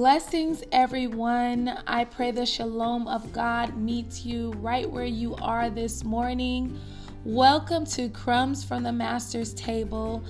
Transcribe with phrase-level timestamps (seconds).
[0.00, 1.68] Blessings, everyone.
[1.86, 6.80] I pray the shalom of God meets you right where you are this morning.
[7.26, 10.24] Welcome to Crumbs from the Master's Table.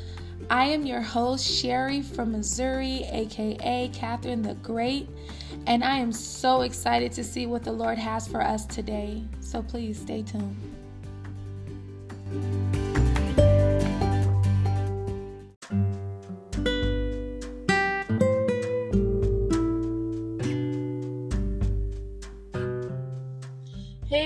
[0.50, 5.08] I am your host, Sherry from Missouri, aka Catherine the Great,
[5.68, 9.22] and I am so excited to see what the Lord has for us today.
[9.38, 10.56] So please stay tuned.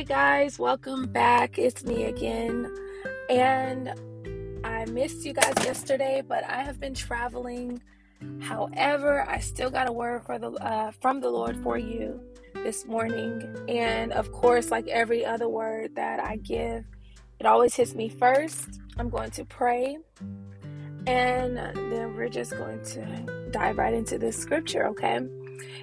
[0.06, 1.58] Guys, welcome back.
[1.58, 2.70] It's me again.
[3.30, 3.94] And
[4.62, 7.80] I missed you guys yesterday, but I have been traveling.
[8.42, 12.20] However, I still got a word for the uh, from the Lord for you
[12.52, 13.56] this morning.
[13.66, 16.84] And of course, like every other word that I give,
[17.40, 18.80] it always hits me first.
[18.98, 19.96] I'm going to pray.
[21.06, 25.20] And then we're just going to dive right into this scripture, okay?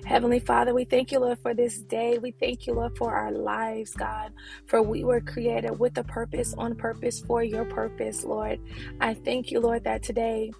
[0.05, 2.17] Heavenly Father, we thank you, Lord, for this day.
[2.17, 4.33] We thank you, Lord, for our lives, God,
[4.67, 8.59] for we were created with a purpose, on purpose, for your purpose, Lord.
[8.99, 10.51] I thank you, Lord, that today,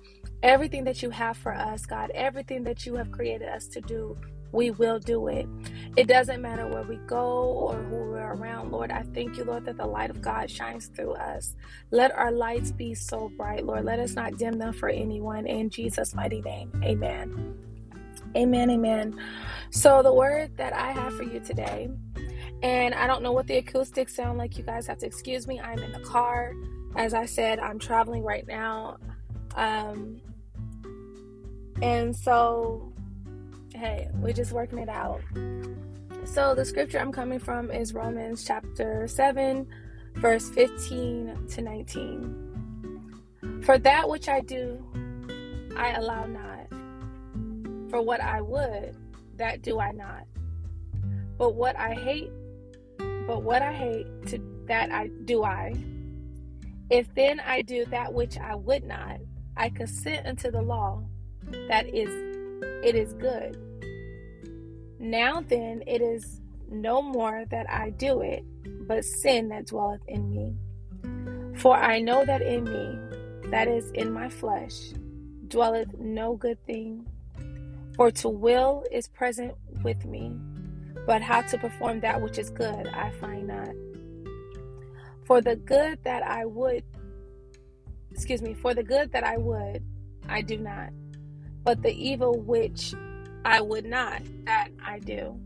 [0.44, 4.18] everything that you have for us, God, everything that you have created us to do,
[4.52, 5.48] we will do it.
[5.96, 8.92] It doesn't matter where we go or who we're around, Lord.
[8.92, 11.56] I thank you, Lord, that the light of God shines through us.
[11.90, 13.86] Let our lights be so bright, Lord.
[13.86, 15.48] Let us not dim them for anyone.
[15.48, 17.71] In Jesus' mighty name, amen.
[18.36, 19.20] Amen, amen.
[19.72, 21.90] So, the word that I have for you today,
[22.64, 25.60] and I don't know what the acoustics sound like, you guys have to excuse me.
[25.60, 26.54] I'm in the car.
[26.96, 28.98] As I said, I'm traveling right now.
[29.56, 30.22] Um,
[31.82, 32.94] and so,
[33.74, 35.22] hey, we're just working it out.
[36.26, 39.68] So, the scripture I'm coming from is Romans chapter 7,
[40.16, 43.62] verse 15 to 19.
[43.64, 44.86] For that which I do,
[45.76, 46.51] I allow not
[47.92, 48.96] for what I would,
[49.36, 50.26] that do I not.
[51.38, 52.32] But what I hate,
[53.28, 55.76] but what I hate, to that I do I.
[56.90, 59.20] If then I do that which I would not,
[59.58, 61.04] I consent unto the law
[61.68, 62.10] that is
[62.84, 63.58] it is good.
[65.00, 68.46] Now then it is no more that I do it,
[68.88, 71.58] but sin that dwelleth in me.
[71.60, 74.94] For I know that in me, that is in my flesh,
[75.48, 77.08] dwelleth no good thing.
[77.96, 79.54] For to will is present
[79.84, 80.36] with me,
[81.06, 83.70] but how to perform that which is good I find not.
[85.26, 86.84] For the good that I would,
[88.12, 89.84] excuse me, for the good that I would,
[90.28, 90.90] I do not,
[91.64, 92.94] but the evil which
[93.46, 95.40] I would not, that I do.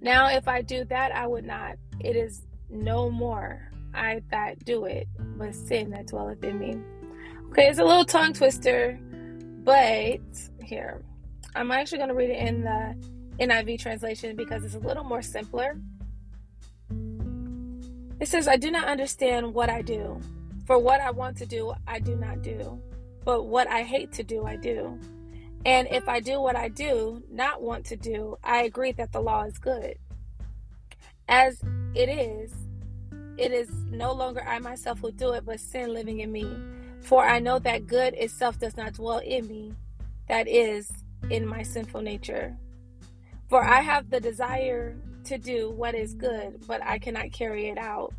[0.00, 4.84] Now, if I do that I would not, it is no more I that do
[4.84, 6.78] it, but sin that dwelleth in me.
[7.50, 8.98] Okay, it's a little tongue twister,
[9.64, 10.20] but
[10.62, 11.02] here,
[11.54, 12.94] I'm actually going to read it in the
[13.40, 15.78] NIV translation because it's a little more simpler.
[18.20, 20.20] It says, I do not understand what I do.
[20.66, 22.80] For what I want to do, I do not do.
[23.24, 24.98] But what I hate to do, I do.
[25.64, 29.20] And if I do what I do not want to do, I agree that the
[29.20, 29.98] law is good.
[31.28, 31.60] As
[31.94, 32.52] it is,
[33.36, 36.56] it is no longer I myself who do it, but sin living in me.
[37.02, 39.74] For I know that good itself does not dwell in me,
[40.28, 40.90] that is,
[41.30, 42.56] in my sinful nature.
[43.48, 47.78] For I have the desire to do what is good, but I cannot carry it
[47.78, 48.14] out.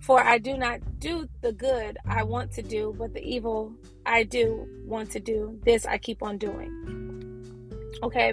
[0.00, 3.74] For I do not do the good I want to do, but the evil
[4.06, 7.90] I do want to do, this I keep on doing.
[8.02, 8.32] Okay?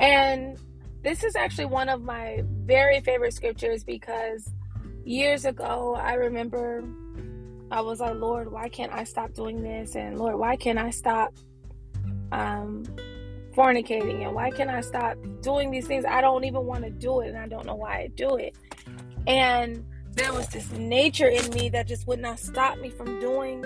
[0.00, 0.58] And
[1.02, 4.50] this is actually one of my very favorite scriptures because
[5.04, 6.84] years ago, I remember
[7.70, 9.94] I was like, Lord, why can't I stop doing this?
[9.94, 11.34] And Lord, why can't I stop
[12.32, 12.84] um,
[13.54, 16.04] fornicating and why can I stop doing these things?
[16.04, 18.56] I don't even want to do it and I don't know why I do it.
[19.26, 19.84] And
[20.14, 23.64] there was this nature in me that just would not stop me from doing.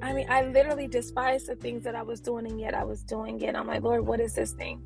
[0.00, 3.02] I mean, I literally despised the things that I was doing and yet I was
[3.02, 3.54] doing it.
[3.54, 4.82] I'm like, Lord, what is this thing?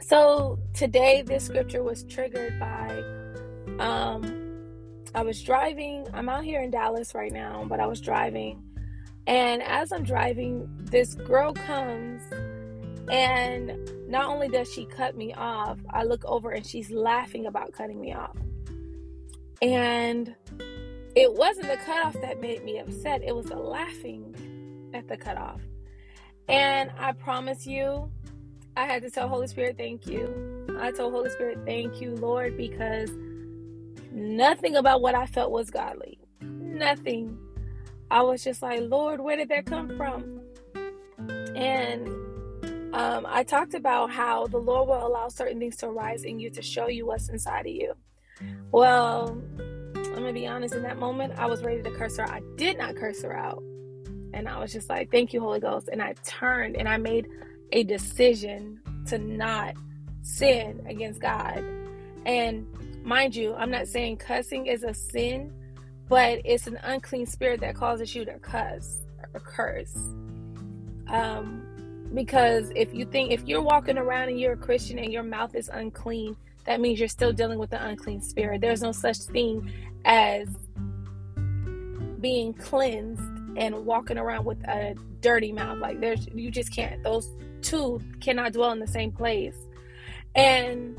[0.00, 3.02] So today, this scripture was triggered by
[3.78, 4.44] um,
[5.14, 6.06] I was driving.
[6.12, 8.63] I'm out here in Dallas right now, but I was driving.
[9.26, 12.22] And as I'm driving, this girl comes
[13.10, 13.78] and
[14.08, 18.00] not only does she cut me off, I look over and she's laughing about cutting
[18.00, 18.36] me off.
[19.60, 20.34] And
[21.14, 25.60] it wasn't the cutoff that made me upset, it was the laughing at the cutoff.
[26.48, 28.10] And I promise you,
[28.76, 30.76] I had to tell Holy Spirit, thank you.
[30.80, 33.10] I told Holy Spirit, thank you, Lord, because
[34.10, 36.18] nothing about what I felt was godly.
[36.40, 37.38] Nothing.
[38.14, 40.40] I was just like, Lord, where did that come from?
[41.56, 42.06] And
[42.94, 46.48] um, I talked about how the Lord will allow certain things to arise in you
[46.50, 47.92] to show you what's inside of you.
[48.70, 49.42] Well,
[49.96, 52.30] I'm gonna be honest, in that moment, I was ready to curse her.
[52.30, 53.64] I did not curse her out.
[54.32, 55.88] And I was just like, thank you, Holy Ghost.
[55.90, 57.26] And I turned and I made
[57.72, 59.74] a decision to not
[60.22, 61.64] sin against God.
[62.24, 62.64] And
[63.02, 65.52] mind you, I'm not saying cussing is a sin,
[66.08, 69.00] but it's an unclean spirit that causes you to cuss
[69.32, 69.96] or curse.
[71.08, 71.66] Um,
[72.14, 75.54] because if you think if you're walking around and you're a Christian and your mouth
[75.54, 78.60] is unclean, that means you're still dealing with the unclean spirit.
[78.60, 79.70] There's no such thing
[80.04, 80.48] as
[82.20, 83.22] being cleansed
[83.56, 85.78] and walking around with a dirty mouth.
[85.78, 87.02] Like there's you just can't.
[87.02, 87.28] Those
[87.62, 89.56] two cannot dwell in the same place.
[90.34, 90.96] And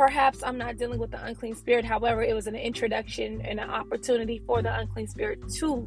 [0.00, 1.84] perhaps I'm not dealing with the unclean spirit.
[1.84, 5.86] However, it was an introduction and an opportunity for the unclean spirit to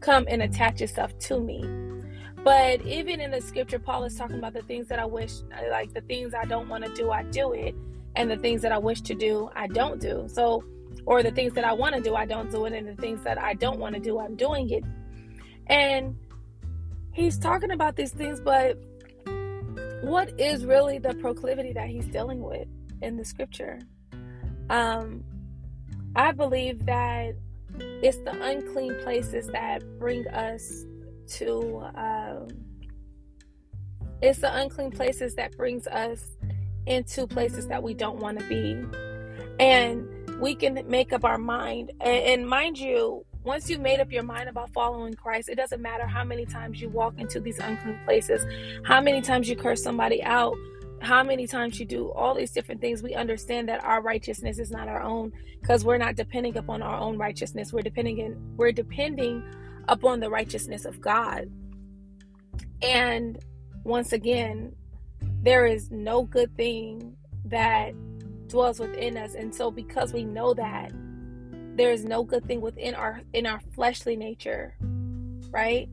[0.00, 1.64] come and attach itself to me.
[2.44, 5.32] But even in the scripture, Paul is talking about the things that I wish,
[5.70, 7.74] like the things I don't want to do, I do it.
[8.16, 10.28] And the things that I wish to do, I don't do.
[10.30, 10.62] So,
[11.06, 12.74] or the things that I want to do, I don't do it.
[12.74, 14.84] And the things that I don't want to do, I'm doing it.
[15.68, 16.16] And
[17.14, 18.78] he's talking about these things, but
[20.02, 22.68] what is really the proclivity that he's dealing with
[23.02, 23.80] in the scripture?
[24.70, 25.24] Um,
[26.16, 27.34] I believe that
[27.78, 30.84] it's the unclean places that bring us
[31.28, 32.48] to um,
[34.20, 36.24] it's the unclean places that brings us
[36.86, 38.76] into places that we don't want to be
[39.60, 40.08] and
[40.40, 44.22] we can make up our mind and, and mind you once you've made up your
[44.22, 47.98] mind about following Christ, it doesn't matter how many times you walk into these unclean
[48.04, 48.44] places,
[48.84, 50.54] how many times you curse somebody out,
[51.00, 53.02] how many times you do all these different things.
[53.02, 56.98] We understand that our righteousness is not our own because we're not depending upon our
[56.98, 57.72] own righteousness.
[57.72, 59.42] We're depending in, we're depending
[59.88, 61.50] upon the righteousness of God.
[62.82, 63.38] And
[63.84, 64.74] once again,
[65.42, 67.92] there is no good thing that
[68.48, 69.34] dwells within us.
[69.34, 70.92] And so because we know that,
[71.78, 74.74] there is no good thing within our in our fleshly nature
[75.50, 75.88] right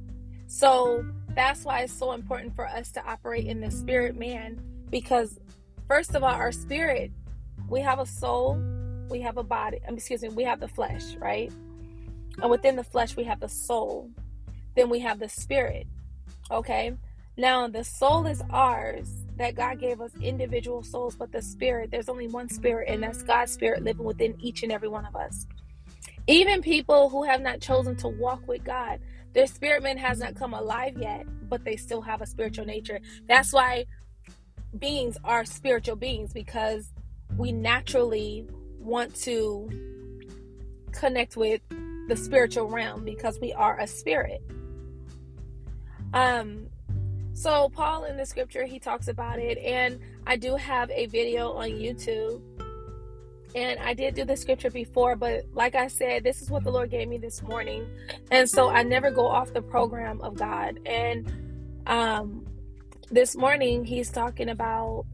[0.48, 1.06] so
[1.36, 4.60] that's why it's so important for us to operate in the spirit man
[4.90, 5.40] because
[5.88, 7.12] first of all our spirit
[7.70, 8.60] we have a soul
[9.10, 11.52] we have a body um, excuse me we have the flesh right
[12.42, 14.10] and within the flesh we have the soul
[14.76, 15.88] then we have the spirit
[16.52, 16.94] okay
[17.38, 22.08] now the soul is ours that God gave us individual souls, but the spirit, there's
[22.08, 25.46] only one spirit, and that's God's spirit living within each and every one of us.
[26.28, 29.00] Even people who have not chosen to walk with God,
[29.34, 33.00] their spirit man has not come alive yet, but they still have a spiritual nature.
[33.28, 33.86] That's why
[34.80, 36.92] beings are spiritual beings because
[37.38, 38.48] we naturally
[38.80, 39.70] want to
[40.92, 41.62] connect with
[42.08, 44.42] the spiritual realm because we are a spirit.
[46.14, 46.68] Um
[47.34, 51.52] so Paul in the scripture he talks about it and I do have a video
[51.52, 52.42] on YouTube
[53.56, 56.72] and I did do the scripture before, but like I said, this is what the
[56.72, 57.88] Lord gave me this morning.
[58.30, 60.82] And so I never go off the program of God.
[60.86, 61.32] And
[61.88, 62.46] um,
[63.12, 65.06] this morning, he's talking about,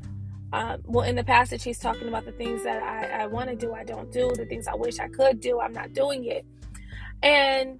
[0.54, 3.56] um, well, in the passage, he's talking about the things that I, I want to
[3.56, 6.46] do, I don't do, the things I wish I could do, I'm not doing it.
[7.24, 7.80] And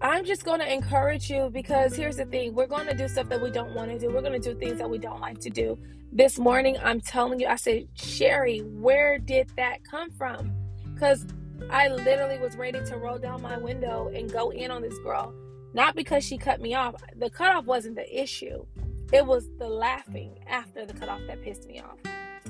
[0.00, 3.28] I'm just going to encourage you because here's the thing we're going to do stuff
[3.30, 5.40] that we don't want to do, we're going to do things that we don't like
[5.40, 5.78] to do
[6.16, 10.50] this morning, I'm telling you, I said, Sherry, where did that come from?
[10.94, 11.26] Because
[11.70, 15.34] I literally was ready to roll down my window and go in on this girl.
[15.74, 16.94] Not because she cut me off.
[17.16, 18.64] The cutoff wasn't the issue.
[19.12, 21.98] It was the laughing after the cutoff that pissed me off.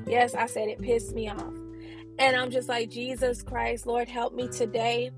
[0.07, 1.53] Yes, I said it pissed me off.
[2.19, 5.11] And I'm just like, Jesus Christ, Lord, help me today.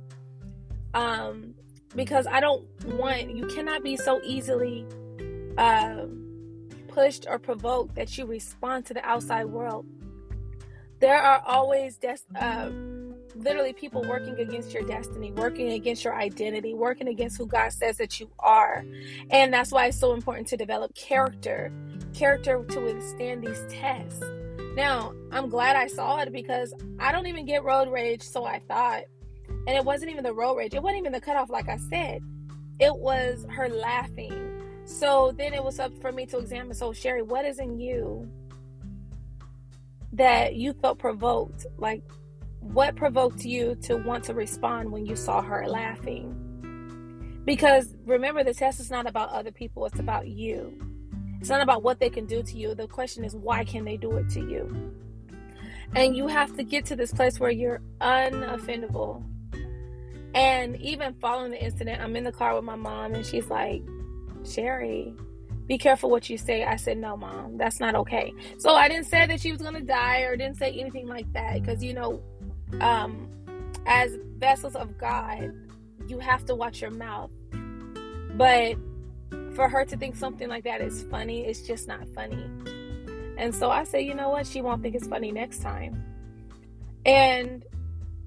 [0.94, 1.54] Um,
[1.94, 4.86] because I don't want you cannot be so easily
[5.56, 6.28] um
[6.88, 9.86] pushed or provoked that you respond to the outside world.
[11.00, 12.70] There are always des- uh,
[13.38, 17.96] literally people working against your destiny, working against your identity, working against who God says
[17.98, 18.84] that you are.
[19.30, 21.72] And that's why it's so important to develop character,
[22.14, 24.22] character to withstand these tests.
[24.74, 28.60] Now, I'm glad I saw it because I don't even get road rage, so I
[28.68, 29.04] thought.
[29.48, 32.22] And it wasn't even the road rage, it wasn't even the cutoff, like I said.
[32.78, 36.72] It was her laughing so then it was up for me to examine.
[36.72, 38.26] So, Sherry, what is in you
[40.14, 41.66] that you felt provoked?
[41.76, 42.02] Like,
[42.60, 47.42] what provoked you to want to respond when you saw her laughing?
[47.44, 50.78] Because remember, the test is not about other people, it's about you.
[51.40, 52.74] It's not about what they can do to you.
[52.74, 54.92] The question is, why can they do it to you?
[55.94, 59.24] And you have to get to this place where you're unoffendable.
[60.34, 63.82] And even following the incident, I'm in the car with my mom, and she's like,
[64.44, 65.14] Sherry,
[65.66, 66.64] be careful what you say.
[66.64, 68.32] I said, no, mom, that's not okay.
[68.58, 71.30] So I didn't say that she was going to die or didn't say anything like
[71.34, 72.22] that because, you know,
[72.80, 73.28] um,
[73.86, 75.52] as vessels of God,
[76.06, 77.30] you have to watch your mouth.
[78.34, 78.76] But
[79.54, 82.44] for her to think something like that is funny, it's just not funny.
[83.36, 84.46] And so I say, you know what?
[84.46, 86.04] She won't think it's funny next time.
[87.04, 87.64] And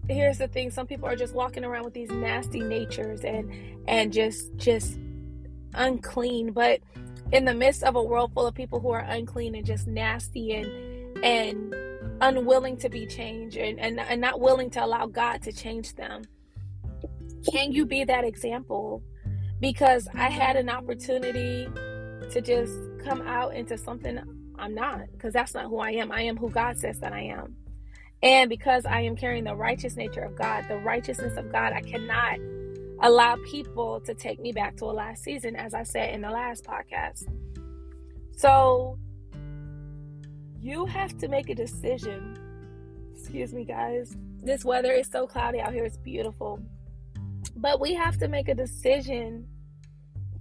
[0.10, 3.52] here's the thing some people are just walking around with these nasty natures and
[3.88, 4.98] and just just
[5.76, 6.82] unclean but
[7.32, 10.54] in the midst of a world full of people who are unclean and just nasty
[10.54, 11.74] and and
[12.22, 16.24] unwilling to be changed and, and, and not willing to allow God to change them.
[17.52, 19.04] Can you be that example?
[19.60, 21.68] Because I had an opportunity
[22.32, 22.74] to just
[23.04, 24.20] come out into something
[24.58, 26.12] I'm not, because that's not who I am.
[26.12, 27.56] I am who God says that I am.
[28.22, 31.82] And because I am carrying the righteous nature of God, the righteousness of God, I
[31.82, 32.38] cannot
[33.02, 36.30] allow people to take me back to a last season, as I said in the
[36.30, 37.24] last podcast.
[38.38, 39.00] So
[40.62, 42.38] you have to make a decision.
[43.14, 44.16] Excuse me, guys.
[44.44, 46.60] This weather is so cloudy out here, it's beautiful.
[47.56, 49.48] But we have to make a decision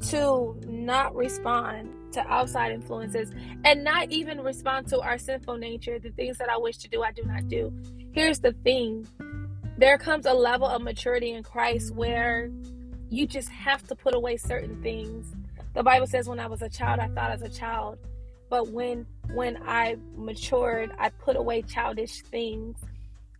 [0.08, 3.30] to not respond to outside influences
[3.64, 7.02] and not even respond to our sinful nature, the things that I wish to do,
[7.02, 7.72] I do not do.
[8.12, 9.06] Here's the thing
[9.78, 12.50] there comes a level of maturity in Christ where
[13.08, 15.34] you just have to put away certain things.
[15.74, 17.98] The Bible says when I was a child I thought as a child,
[18.50, 22.76] but when when I matured, I put away childish things.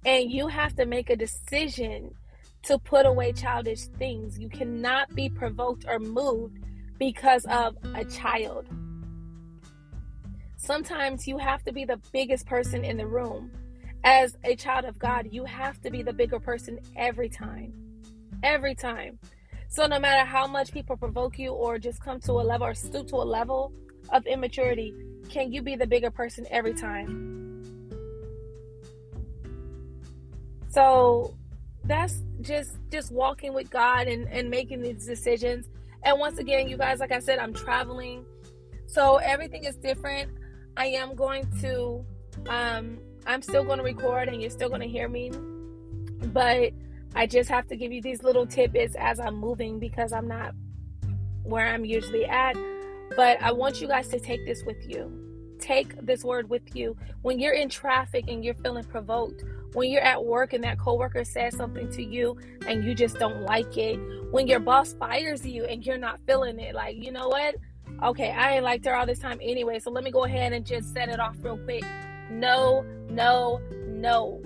[0.06, 2.14] And you have to make a decision
[2.62, 4.38] to put away childish things.
[4.38, 6.58] You cannot be provoked or moved
[6.98, 8.66] because of a child.
[10.56, 13.50] Sometimes you have to be the biggest person in the room
[14.04, 17.72] as a child of God, you have to be the bigger person every time.
[18.42, 19.18] Every time.
[19.68, 22.74] So no matter how much people provoke you or just come to a level or
[22.74, 23.72] stoop to a level
[24.12, 24.94] of immaturity,
[25.28, 27.30] can you be the bigger person every time?
[30.70, 31.34] So
[31.84, 35.66] that's just just walking with God and, and making these decisions.
[36.02, 38.24] And once again, you guys, like I said, I'm traveling.
[38.86, 40.30] So everything is different.
[40.76, 42.04] I am going to
[42.48, 45.30] um I'm still going to record and you're still going to hear me.
[46.32, 46.72] But
[47.14, 50.54] I just have to give you these little tidbits as I'm moving because I'm not
[51.42, 52.56] where I'm usually at.
[53.16, 55.56] But I want you guys to take this with you.
[55.58, 56.96] Take this word with you.
[57.22, 61.24] When you're in traffic and you're feeling provoked, when you're at work and that coworker
[61.24, 62.36] says something to you
[62.66, 63.98] and you just don't like it,
[64.30, 67.56] when your boss fires you and you're not feeling it, like, you know what?
[68.02, 70.64] Okay, I ain't liked her all this time anyway, so let me go ahead and
[70.64, 71.84] just set it off real quick.
[72.30, 74.40] No, no, no.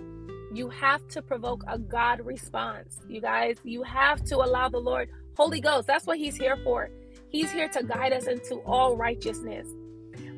[0.53, 3.01] You have to provoke a God response.
[3.09, 6.91] You guys, you have to allow the Lord, Holy Ghost, that's what He's here for.
[7.35, 9.67] He's here to guide us into all righteousness.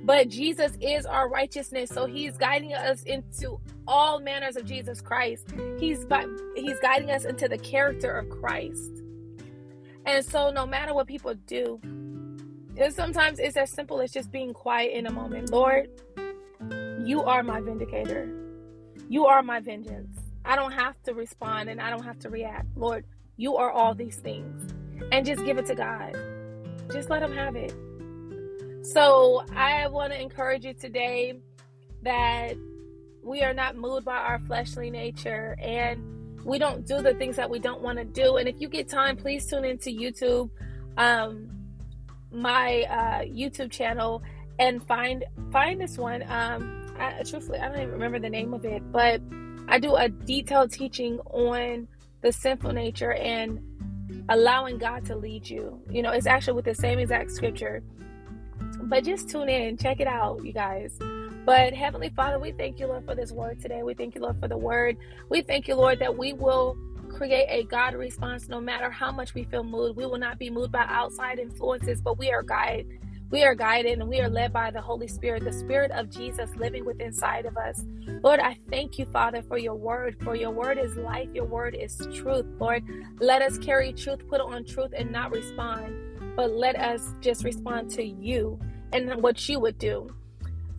[0.03, 5.47] But Jesus is our righteousness, so He's guiding us into all manners of Jesus Christ.
[5.79, 6.07] He's
[6.57, 9.03] He's guiding us into the character of Christ.
[10.07, 11.79] And so, no matter what people do,
[12.89, 15.51] sometimes it's as simple as just being quiet in a moment.
[15.51, 15.91] Lord,
[17.05, 18.27] you are my vindicator.
[19.11, 20.19] You are my vengeance.
[20.47, 22.69] I don't have to respond and I don't have to react.
[22.75, 23.05] Lord,
[23.37, 24.73] you are all these things.
[25.13, 26.17] And just give it to God.
[26.93, 27.75] Just let them have it.
[28.83, 31.35] So I want to encourage you today
[32.03, 32.55] that
[33.23, 36.01] we are not moved by our fleshly nature and
[36.45, 38.37] we don't do the things that we don't want to do.
[38.37, 40.49] And if you get time, please tune into YouTube,
[40.97, 41.51] um,
[42.31, 44.23] my uh, YouTube channel,
[44.61, 46.23] and find find this one.
[46.29, 49.21] Um, I, truthfully, I don't even remember the name of it, but
[49.67, 51.89] I do a detailed teaching on
[52.23, 53.61] the sinful nature and
[54.29, 55.81] allowing God to lead you.
[55.91, 57.83] You know, it's actually with the same exact scripture.
[58.83, 60.99] But just tune in, check it out, you guys.
[61.45, 63.83] But Heavenly Father, we thank you, Lord, for this word today.
[63.83, 64.97] We thank you, Lord, for the word.
[65.29, 66.77] We thank you, Lord, that we will
[67.09, 69.97] create a God response no matter how much we feel moved.
[69.97, 72.99] We will not be moved by outside influences, but we are guided
[73.31, 76.55] we are guided and we are led by the Holy Spirit, the Spirit of Jesus
[76.57, 77.85] living within inside of us.
[78.23, 81.75] Lord, I thank you, Father, for your word, for your word is life, your word
[81.75, 82.47] is truth.
[82.61, 82.85] Lord,
[83.21, 85.95] let us carry truth, put on truth, and not respond,
[86.37, 88.59] but let us just respond to you
[88.93, 90.09] and what you would do.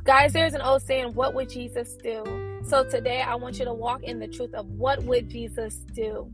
[0.04, 2.24] Guys, there's an old saying, What would Jesus do?
[2.64, 6.32] So today I want you to walk in the truth of what would Jesus do.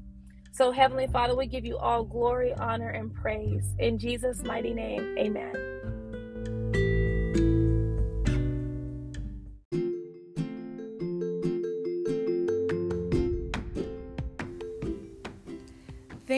[0.52, 3.74] So, Heavenly Father, we give you all glory, honor, and praise.
[3.80, 5.83] In Jesus' mighty name, amen.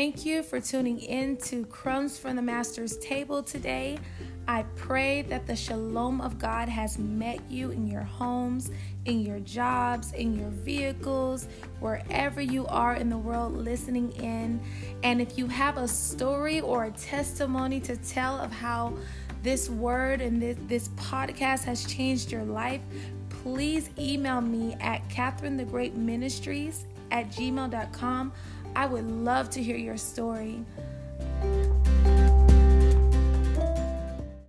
[0.05, 3.97] Thank you for tuning in to Crumbs from the Master's Table today.
[4.47, 8.69] I pray that the shalom of God has met you in your homes,
[9.05, 11.47] in your jobs, in your vehicles,
[11.79, 14.62] wherever you are in the world listening in.
[15.01, 18.93] And if you have a story or a testimony to tell of how
[19.41, 22.81] this word and this, this podcast has changed your life,
[23.29, 28.31] please email me at Catherine the Great Ministries at gmail.com.
[28.75, 30.63] I would love to hear your story.